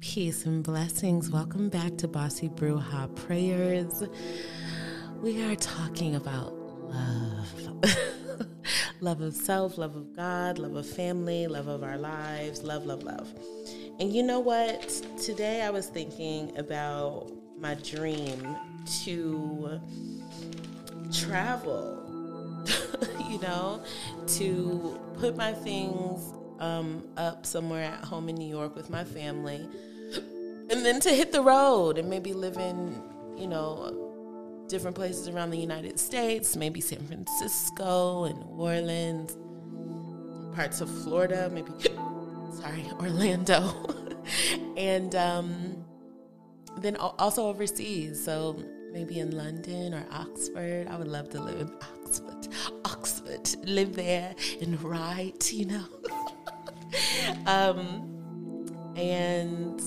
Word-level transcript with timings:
Peace 0.00 0.46
and 0.46 0.64
blessings. 0.64 1.30
Welcome 1.30 1.68
back 1.68 1.98
to 1.98 2.08
Bossy 2.08 2.48
Bruja 2.48 3.14
Prayers. 3.16 4.02
We 5.20 5.42
are 5.44 5.54
talking 5.56 6.14
about 6.14 6.54
love 6.54 7.52
love 9.00 9.20
of 9.20 9.34
self, 9.34 9.76
love 9.76 9.96
of 9.96 10.16
God, 10.16 10.58
love 10.58 10.74
of 10.74 10.88
family, 10.88 11.46
love 11.46 11.68
of 11.68 11.82
our 11.82 11.98
lives, 11.98 12.62
love, 12.62 12.86
love, 12.86 13.02
love. 13.02 13.28
And 14.00 14.10
you 14.10 14.22
know 14.22 14.40
what? 14.40 14.88
Today 15.22 15.60
I 15.62 15.70
was 15.70 15.88
thinking 15.88 16.56
about 16.56 17.30
my 17.58 17.74
dream 17.74 18.56
to 19.04 19.80
travel, 21.12 22.64
you 23.28 23.38
know, 23.40 23.84
to 24.28 24.98
put 25.18 25.36
my 25.36 25.52
things 25.52 26.32
um, 26.58 27.04
up 27.16 27.44
somewhere 27.44 27.84
at 27.84 28.04
home 28.04 28.30
in 28.30 28.36
New 28.36 28.48
York 28.48 28.74
with 28.74 28.88
my 28.88 29.04
family, 29.04 29.68
and 30.70 30.84
then 30.84 31.00
to 31.00 31.10
hit 31.10 31.32
the 31.32 31.42
road 31.42 31.98
and 31.98 32.08
maybe 32.08 32.32
live 32.32 32.56
in, 32.56 33.02
you 33.36 33.46
know, 33.46 34.64
different 34.68 34.96
places 34.96 35.28
around 35.28 35.50
the 35.50 35.58
United 35.58 35.98
States, 35.98 36.56
maybe 36.56 36.80
San 36.80 37.04
Francisco 37.06 38.24
and 38.24 38.38
New 38.38 38.62
Orleans, 38.62 39.36
parts 40.54 40.80
of 40.80 40.88
Florida, 41.02 41.50
maybe, 41.52 41.72
sorry, 42.52 42.84
Orlando, 43.00 43.94
and 44.76 45.14
um, 45.14 45.84
then 46.78 46.96
also 46.96 47.46
overseas. 47.46 48.24
So 48.24 48.62
maybe 48.92 49.20
in 49.20 49.36
London 49.36 49.94
or 49.94 50.04
Oxford. 50.12 50.88
I 50.88 50.96
would 50.96 51.08
love 51.08 51.28
to 51.30 51.40
live 51.40 51.60
in 51.60 51.72
Oxford, 51.80 52.48
Oxford, 52.84 53.48
live 53.64 53.94
there 53.94 54.34
and 54.60 54.82
write, 54.82 55.52
you 55.52 55.66
know. 55.66 55.86
um, 57.46 58.92
and 58.96 59.80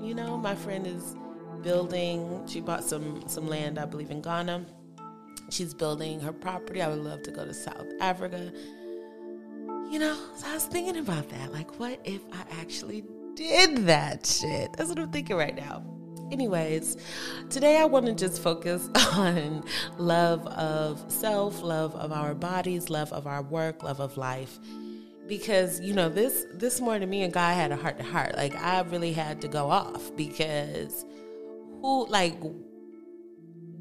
you 0.00 0.14
know, 0.14 0.36
my 0.36 0.54
friend 0.54 0.86
is 0.86 1.16
building. 1.62 2.46
She 2.46 2.60
bought 2.60 2.84
some 2.84 3.26
some 3.28 3.46
land, 3.46 3.78
I 3.78 3.84
believe, 3.84 4.10
in 4.10 4.22
Ghana. 4.22 4.66
She's 5.50 5.74
building 5.74 6.20
her 6.20 6.32
property. 6.32 6.82
I 6.82 6.88
would 6.88 6.98
love 6.98 7.22
to 7.22 7.30
go 7.30 7.44
to 7.44 7.54
South 7.54 7.86
Africa. 8.00 8.52
You 9.90 9.98
know, 9.98 10.16
so 10.36 10.46
I 10.46 10.54
was 10.54 10.66
thinking 10.66 10.98
about 10.98 11.30
that. 11.30 11.52
Like, 11.52 11.78
what 11.80 12.00
if 12.04 12.20
I 12.32 12.44
actually 12.60 13.04
did 13.34 13.86
that 13.86 14.26
shit? 14.26 14.72
That's 14.74 14.90
what 14.90 14.98
I'm 14.98 15.10
thinking 15.10 15.36
right 15.36 15.56
now. 15.56 15.82
Anyways, 16.30 16.98
today 17.48 17.78
I 17.78 17.86
want 17.86 18.04
to 18.04 18.14
just 18.14 18.42
focus 18.42 18.90
on 19.14 19.64
love 19.96 20.46
of 20.48 21.10
self, 21.10 21.62
love 21.62 21.94
of 21.96 22.12
our 22.12 22.34
bodies, 22.34 22.90
love 22.90 23.12
of 23.14 23.26
our 23.26 23.42
work, 23.42 23.82
love 23.82 24.00
of 24.00 24.18
life. 24.18 24.58
Because, 25.28 25.80
you 25.80 25.92
know, 25.92 26.08
this 26.08 26.46
this 26.54 26.80
morning 26.80 27.08
me 27.10 27.22
and 27.22 27.32
God 27.32 27.54
had 27.54 27.70
a 27.70 27.76
heart 27.76 27.98
to 27.98 28.04
heart. 28.04 28.36
Like 28.36 28.56
I 28.56 28.80
really 28.82 29.12
had 29.12 29.42
to 29.42 29.48
go 29.48 29.70
off 29.70 30.16
because 30.16 31.04
who 31.80 32.06
like 32.08 32.34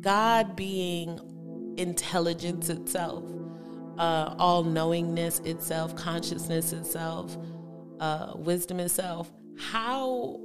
God 0.02 0.56
being 0.56 1.20
intelligence 1.78 2.70
itself, 2.70 3.24
uh, 3.98 4.36
all 4.38 4.64
knowingness 4.64 5.40
itself, 5.40 5.96
consciousness 5.96 6.74
itself, 6.74 7.38
uh, 8.00 8.34
wisdom 8.36 8.80
itself. 8.80 9.32
How 9.58 10.40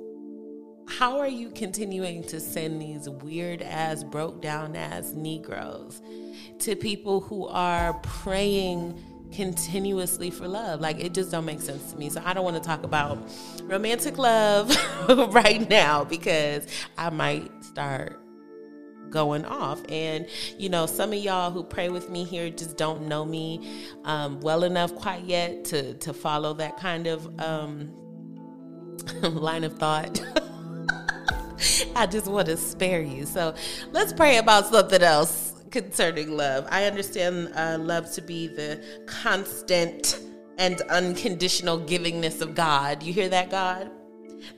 how 0.88 1.18
are 1.18 1.28
you 1.28 1.50
continuing 1.50 2.22
to 2.24 2.40
send 2.40 2.80
these 2.80 3.08
weird 3.08 3.62
ass, 3.62 4.04
broke 4.04 4.42
down 4.42 4.76
ass 4.76 5.12
Negroes 5.14 6.02
to 6.60 6.76
people 6.76 7.20
who 7.20 7.46
are 7.48 7.94
praying? 8.02 9.02
Continuously 9.32 10.30
for 10.30 10.46
love. 10.46 10.80
Like 10.80 11.00
it 11.00 11.14
just 11.14 11.30
don't 11.30 11.44
make 11.44 11.60
sense 11.60 11.92
to 11.92 11.98
me. 11.98 12.10
So 12.10 12.22
I 12.24 12.32
don't 12.34 12.44
want 12.44 12.56
to 12.56 12.62
talk 12.62 12.82
about 12.84 13.18
romantic 13.62 14.18
love 14.18 14.70
right 15.32 15.68
now 15.68 16.04
because 16.04 16.66
I 16.96 17.10
might 17.10 17.50
start 17.64 18.18
going 19.10 19.44
off. 19.44 19.80
And 19.88 20.26
you 20.58 20.68
know, 20.68 20.86
some 20.86 21.12
of 21.12 21.18
y'all 21.18 21.50
who 21.50 21.62
pray 21.62 21.88
with 21.88 22.10
me 22.10 22.24
here 22.24 22.50
just 22.50 22.76
don't 22.76 23.06
know 23.08 23.24
me 23.24 23.86
um, 24.04 24.40
well 24.40 24.64
enough 24.64 24.94
quite 24.94 25.24
yet 25.24 25.64
to 25.66 25.94
to 25.94 26.12
follow 26.12 26.54
that 26.54 26.78
kind 26.78 27.06
of 27.06 27.40
um, 27.40 27.92
line 29.22 29.64
of 29.64 29.78
thought. 29.78 30.20
I 31.94 32.06
just 32.06 32.26
want 32.26 32.46
to 32.46 32.56
spare 32.56 33.02
you. 33.02 33.26
So 33.26 33.54
let's 33.92 34.12
pray 34.12 34.38
about 34.38 34.66
something 34.66 35.02
else 35.02 35.51
concerning 35.72 36.36
love. 36.36 36.66
I 36.70 36.84
understand 36.84 37.52
uh, 37.56 37.78
love 37.80 38.12
to 38.12 38.22
be 38.22 38.46
the 38.46 38.80
constant 39.06 40.20
and 40.58 40.80
unconditional 40.82 41.80
givingness 41.80 42.40
of 42.40 42.54
God. 42.54 43.02
You 43.02 43.12
hear 43.12 43.28
that, 43.30 43.50
God? 43.50 43.90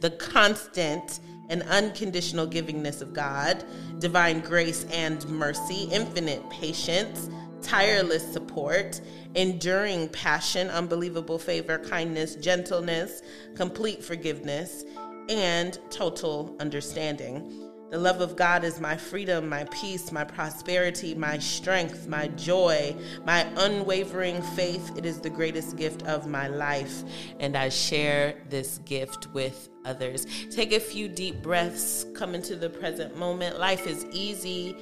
The 0.01 0.11
constant 0.11 1.21
and 1.49 1.63
unconditional 1.65 2.47
givingness 2.47 3.01
of 3.01 3.13
God, 3.13 3.65
divine 3.99 4.41
grace 4.41 4.85
and 4.93 5.25
mercy, 5.29 5.89
infinite 5.93 6.49
patience, 6.51 7.31
tireless 7.63 8.31
support, 8.33 9.01
enduring 9.35 10.09
passion, 10.09 10.69
unbelievable 10.69 11.39
favor, 11.39 11.79
kindness, 11.79 12.35
gentleness, 12.37 13.23
complete 13.55 14.03
forgiveness, 14.03 14.85
and 15.29 15.79
total 15.91 16.57
understanding. 16.61 17.71
The 17.95 18.01
love 18.01 18.21
of 18.21 18.35
God 18.35 18.65
is 18.65 18.81
my 18.81 18.97
freedom, 18.97 19.49
my 19.49 19.69
peace, 19.71 20.11
my 20.11 20.25
prosperity, 20.25 21.15
my 21.15 21.39
strength, 21.39 22.09
my 22.09 22.27
joy, 22.27 22.97
my 23.25 23.47
unwavering 23.57 24.43
faith. 24.43 24.91
It 24.97 25.07
is 25.07 25.21
the 25.21 25.31
greatest 25.31 25.77
gift 25.77 26.03
of 26.03 26.27
my 26.27 26.49
life, 26.49 27.05
and 27.39 27.57
I 27.57 27.69
share 27.69 28.35
this 28.51 28.79
gift 28.79 29.29
with 29.33 29.69
others. 29.85 30.27
Take 30.51 30.73
a 30.73 30.81
few 30.81 31.07
deep 31.07 31.41
breaths, 31.41 32.05
come 32.17 32.35
into 32.35 32.57
the 32.57 32.69
present 32.69 33.17
moment. 33.17 33.61
Life 33.61 33.87
is 33.87 34.05
easy 34.07 34.75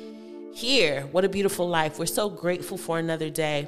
here. 0.54 1.02
What 1.12 1.26
a 1.26 1.28
beautiful 1.28 1.68
life. 1.68 1.98
We're 1.98 2.06
so 2.06 2.30
grateful 2.30 2.78
for 2.78 2.98
another 2.98 3.28
day. 3.28 3.66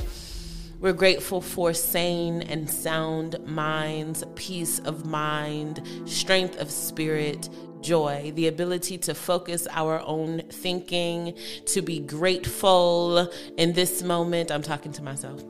We're 0.84 0.93
grateful 0.93 1.41
for 1.41 1.72
sane 1.72 2.43
and 2.43 2.69
sound 2.69 3.43
minds, 3.47 4.22
peace 4.34 4.81
of 4.81 5.06
mind, 5.06 5.81
strength 6.05 6.61
of 6.61 6.71
spirit, 6.71 7.49
joy, 7.81 8.33
the 8.34 8.49
ability 8.49 8.99
to 8.99 9.15
focus 9.15 9.67
our 9.71 10.00
own 10.00 10.43
thinking, 10.50 11.39
to 11.69 11.81
be 11.81 12.00
grateful 12.00 13.33
in 13.56 13.73
this 13.73 14.03
moment. 14.03 14.53
I'm 14.53 14.61
talking 14.61 14.93
to 14.93 15.03
myself 15.03 15.43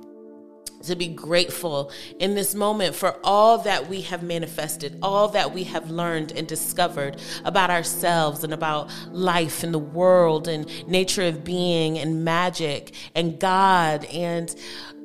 to 0.84 0.96
be 0.96 1.08
grateful 1.08 1.90
in 2.18 2.34
this 2.34 2.54
moment 2.54 2.94
for 2.94 3.16
all 3.24 3.58
that 3.58 3.88
we 3.88 4.02
have 4.02 4.22
manifested, 4.22 4.98
all 5.02 5.28
that 5.28 5.52
we 5.52 5.64
have 5.64 5.90
learned 5.90 6.32
and 6.32 6.46
discovered 6.46 7.20
about 7.44 7.70
ourselves 7.70 8.44
and 8.44 8.52
about 8.52 8.90
life 9.10 9.62
and 9.62 9.72
the 9.72 9.78
world 9.78 10.46
and 10.46 10.66
nature 10.86 11.22
of 11.22 11.42
being 11.42 11.98
and 11.98 12.24
magic 12.24 12.92
and 13.14 13.40
God 13.40 14.04
and 14.06 14.54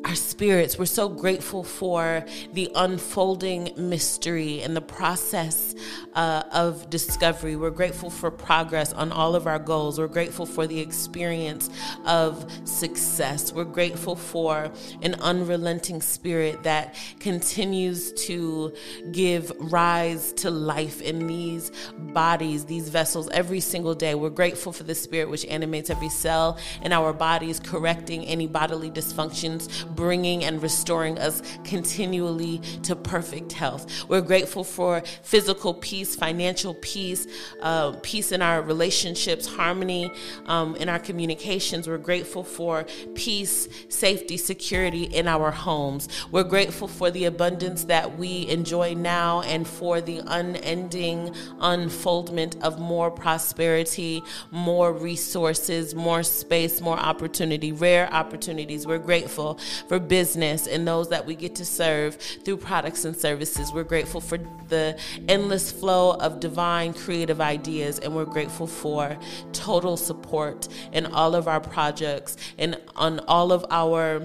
our 0.05 0.15
spirits. 0.15 0.79
We're 0.79 0.85
so 0.85 1.09
grateful 1.09 1.63
for 1.63 2.25
the 2.53 2.71
unfolding 2.73 3.73
mystery 3.75 4.61
and 4.61 4.75
the 4.75 4.81
process 4.81 5.75
uh, 6.13 6.43
of 6.53 6.89
discovery. 6.89 7.57
We're 7.57 7.69
grateful 7.69 8.09
for 8.09 8.31
progress 8.31 8.93
on 8.93 9.11
all 9.11 9.35
of 9.35 9.45
our 9.45 9.59
goals. 9.59 9.99
We're 9.99 10.07
grateful 10.07 10.45
for 10.45 10.67
the 10.67 10.79
experience 10.79 11.69
of 12.05 12.49
success. 12.63 13.51
We're 13.51 13.65
grateful 13.65 14.15
for 14.15 14.71
an 15.01 15.15
unrelenting 15.15 16.01
spirit 16.01 16.63
that 16.63 16.95
continues 17.19 18.13
to 18.27 18.73
give 19.11 19.51
rise 19.59 20.31
to 20.33 20.49
life 20.49 21.01
in 21.01 21.27
these 21.27 21.71
bodies, 22.13 22.65
these 22.65 22.87
vessels, 22.87 23.29
every 23.29 23.59
single 23.59 23.93
day. 23.93 24.15
We're 24.15 24.29
grateful 24.29 24.71
for 24.71 24.83
the 24.83 24.95
spirit 24.95 25.29
which 25.29 25.45
animates 25.45 25.89
every 25.89 26.09
cell 26.09 26.57
in 26.81 26.93
our 26.93 27.11
bodies, 27.11 27.59
correcting 27.59 28.25
any 28.25 28.47
bodily 28.47 28.89
dysfunctions 28.89 29.69
bringing 29.99 30.45
and 30.45 30.61
restoring 30.63 31.19
us 31.19 31.43
continually 31.65 32.59
to 32.83 32.95
perfect 32.95 33.51
health. 33.51 33.85
We're 34.07 34.21
grateful 34.21 34.63
for 34.63 35.01
physical 35.23 35.73
peace, 35.73 36.15
financial 36.15 36.73
peace, 36.75 37.27
uh, 37.61 37.91
peace 38.01 38.31
in 38.31 38.41
our 38.41 38.61
relationships, 38.61 39.45
harmony 39.45 40.09
um, 40.45 40.77
in 40.77 40.87
our 40.87 40.99
communications. 40.99 41.85
We're 41.85 41.97
grateful 41.97 42.45
for 42.45 42.85
peace, 43.13 43.67
safety, 43.89 44.37
security 44.37 45.03
in 45.03 45.27
our 45.27 45.51
homes. 45.51 46.07
We're 46.31 46.45
grateful 46.45 46.87
for 46.87 47.11
the 47.11 47.25
abundance 47.25 47.83
that 47.83 48.17
we 48.17 48.47
enjoy 48.47 48.93
now 48.93 49.41
and 49.41 49.67
for 49.67 49.99
the 49.99 50.21
unending 50.27 51.35
unfoldment 51.59 52.55
of 52.63 52.79
more 52.79 53.11
prosperity, 53.11 54.23
more 54.51 54.93
resources, 54.93 55.93
more 55.93 56.23
space, 56.23 56.79
more 56.79 56.97
opportunity, 56.97 57.73
rare 57.73 58.07
opportunities. 58.13 58.87
We're 58.87 58.97
grateful 58.99 59.59
for 59.87 59.99
business 59.99 60.67
and 60.67 60.87
those 60.87 61.09
that 61.09 61.25
we 61.25 61.35
get 61.35 61.55
to 61.55 61.65
serve 61.65 62.15
through 62.15 62.57
products 62.57 63.05
and 63.05 63.15
services. 63.15 63.71
We're 63.71 63.83
grateful 63.83 64.21
for 64.21 64.37
the 64.67 64.99
endless 65.27 65.71
flow 65.71 66.13
of 66.13 66.39
divine 66.39 66.93
creative 66.93 67.41
ideas, 67.41 67.99
and 67.99 68.15
we're 68.15 68.25
grateful 68.25 68.67
for 68.67 69.17
total 69.53 69.97
support 69.97 70.67
in 70.91 71.05
all 71.05 71.35
of 71.35 71.47
our 71.47 71.61
projects 71.61 72.37
and 72.57 72.79
on 72.95 73.19
all 73.27 73.51
of 73.51 73.65
our 73.69 74.21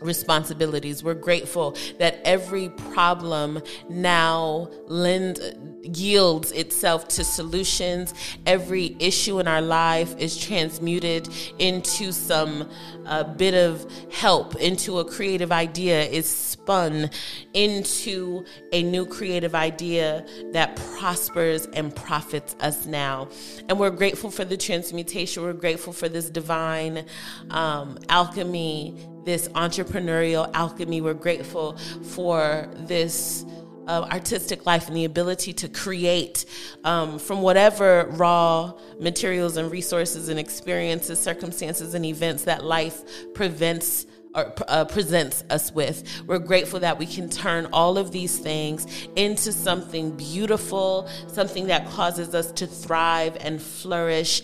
responsibilities. 0.00 1.02
We're 1.02 1.14
grateful 1.14 1.76
that 1.98 2.20
every 2.24 2.68
problem 2.68 3.62
now 3.88 4.70
lend, 4.86 5.40
yields 5.82 6.52
itself 6.52 7.08
to 7.08 7.24
solutions. 7.24 8.14
Every 8.46 8.96
issue 8.98 9.38
in 9.38 9.48
our 9.48 9.62
life 9.62 10.16
is 10.18 10.36
transmuted 10.36 11.28
into 11.58 12.12
some 12.12 12.68
uh, 13.06 13.24
bit 13.24 13.54
of 13.54 13.90
help, 14.12 14.56
into 14.56 14.98
a 14.98 15.04
creative 15.04 15.52
idea, 15.52 16.04
is 16.04 16.26
spun 16.26 17.10
into 17.54 18.44
a 18.72 18.82
new 18.82 19.06
creative 19.06 19.54
idea 19.54 20.26
that 20.52 20.76
prospers 20.98 21.66
and 21.66 21.94
profits 21.94 22.54
us 22.60 22.86
now. 22.86 23.28
And 23.68 23.78
we're 23.78 23.90
grateful 23.90 24.30
for 24.30 24.44
the 24.44 24.56
transmutation. 24.56 25.42
We're 25.42 25.52
grateful 25.52 25.92
for 25.92 26.08
this 26.08 26.28
divine 26.30 27.06
um, 27.50 27.98
alchemy 28.08 29.08
this 29.28 29.46
entrepreneurial 29.48 30.50
alchemy. 30.54 31.02
We're 31.02 31.12
grateful 31.12 31.76
for 32.02 32.66
this. 32.74 33.44
Uh, 33.86 34.06
artistic 34.12 34.66
life 34.66 34.86
and 34.88 34.94
the 34.94 35.06
ability 35.06 35.50
to 35.50 35.66
create 35.66 36.44
um, 36.84 37.18
from 37.18 37.40
whatever 37.40 38.04
raw 38.10 38.70
materials 39.00 39.56
and 39.56 39.70
resources 39.70 40.28
and 40.28 40.38
experiences, 40.38 41.18
circumstances, 41.18 41.94
and 41.94 42.04
events 42.04 42.44
that 42.44 42.62
life 42.62 43.00
prevents 43.32 44.06
or 44.34 44.52
uh, 44.68 44.84
presents 44.84 45.42
us 45.48 45.72
with. 45.72 46.04
We're 46.26 46.38
grateful 46.38 46.80
that 46.80 46.98
we 46.98 47.06
can 47.06 47.30
turn 47.30 47.66
all 47.72 47.96
of 47.96 48.12
these 48.12 48.38
things 48.38 49.08
into 49.16 49.52
something 49.52 50.14
beautiful, 50.18 51.08
something 51.28 51.68
that 51.68 51.88
causes 51.88 52.34
us 52.34 52.52
to 52.52 52.66
thrive 52.66 53.38
and 53.40 53.60
flourish, 53.60 54.42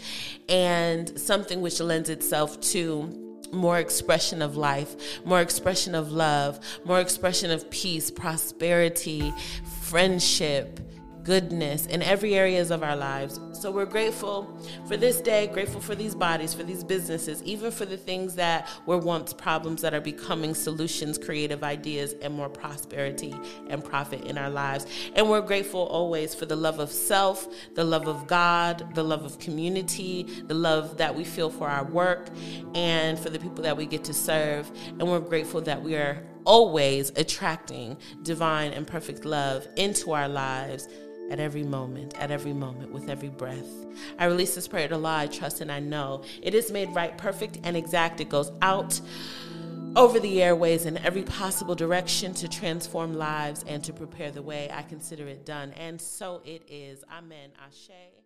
and 0.49 1.21
something 1.21 1.61
which 1.61 1.81
lends 1.81 2.09
itself 2.09 2.59
to 2.73 3.24
more 3.55 3.79
expression 3.79 4.43
of 4.43 4.56
life, 4.56 5.25
more 5.25 5.41
expression 5.41 5.95
of 5.95 6.12
love, 6.12 6.61
more 6.85 7.01
expression 7.01 7.51
of 7.51 7.69
peace, 7.71 8.11
prosperity, 8.11 9.33
friendship, 9.83 10.81
goodness 11.23 11.87
in 11.87 12.03
every 12.03 12.35
areas 12.35 12.71
of 12.71 12.83
our 12.83 12.97
lives. 12.97 13.39
So 13.65 13.71
we're 13.71 13.87
grateful 13.87 14.55
for 14.85 14.99
this 14.99 15.23
day, 15.23 15.47
grateful 15.47 15.81
for 15.81 15.95
these 15.95 16.15
bodies, 16.15 16.53
for 16.53 16.65
these 16.65 16.85
businesses, 16.85 17.43
even 17.45 17.71
for 17.71 17.87
the 17.87 17.97
things 17.97 18.35
that 18.35 18.69
were 18.85 18.99
once 18.99 19.33
problems 19.33 19.81
that 19.81 19.95
are 19.95 20.03
becoming 20.03 20.55
solutions, 20.55 21.17
creative 21.17 21.65
ideas, 21.65 22.15
and 22.21 22.35
more 22.35 22.51
prosperity 22.51 23.35
and 23.71 23.83
profit 23.83 24.21
in 24.25 24.37
our 24.37 24.51
lives. 24.51 24.85
And 25.17 25.31
we're 25.31 25.41
grateful 25.41 25.81
always 25.81 26.35
for 26.35 26.45
the 26.45 26.55
love 26.57 26.79
of 26.79 26.93
self, 26.93 27.49
the 27.75 27.85
love 27.85 28.07
of 28.07 28.27
God, 28.27 28.95
the 28.95 29.03
love 29.03 29.25
of 29.25 29.39
community, 29.39 30.25
the 30.45 30.53
love 30.53 30.99
that 30.99 31.15
we 31.15 31.25
feel 31.25 31.49
for 31.49 31.67
our 31.67 31.85
work, 31.85 32.29
and 32.75 33.19
for 33.19 33.31
the 33.31 33.39
people 33.39 33.65
that 33.65 33.79
we 33.79 33.87
get 33.87 34.05
to 34.05 34.13
serve. 34.13 34.71
And 34.99 35.09
we're 35.09 35.21
grateful 35.21 35.63
that 35.63 35.83
we 35.83 35.97
are 35.97 36.23
always 36.45 37.13
attracting 37.17 37.97
divine 38.25 38.75
and 38.75 38.87
perfect 38.87 39.25
love 39.25 39.67
into 39.79 40.13
our 40.13 40.29
lives 40.29 40.87
at 41.31 41.41
every 41.41 41.62
moment, 41.62 42.15
at 42.19 42.31
every 42.31 42.53
moment, 42.53 42.93
with 42.93 43.09
every 43.09 43.29
breath. 43.29 43.69
I 44.19 44.26
release 44.26 44.55
this 44.55 44.69
prayer 44.69 44.88
to 44.88 44.97
law, 44.97 45.19
I 45.19 45.26
trust 45.26 45.61
and 45.61 45.71
I 45.71 45.81
know 45.81 46.23
it 46.43 46.55
is 46.55 46.71
made 46.71 46.94
right, 46.94 47.17
perfect, 47.17 47.59
and 47.65 47.76
exact. 47.76 48.21
It 48.21 48.29
goes 48.29 48.50
out 48.62 49.00
over 49.97 50.19
the 50.19 50.43
airways 50.43 50.87
in 50.87 50.99
every 50.99 51.23
possible 51.23 51.75
direction 51.75 52.35
to 52.35 52.49
transform 52.49 53.15
lives 53.15 53.65
and 53.67 53.82
to 53.85 53.93
prepare 53.93 54.31
the 54.31 54.43
way. 54.43 54.69
I 54.73 54.82
consider 54.82 55.29
it 55.29 55.47
done. 55.47 55.73
And 55.73 56.00
so 56.00 56.43
it 56.44 56.62
is. 56.69 57.05
Amen. 57.11 57.50
Ashe. 57.65 58.24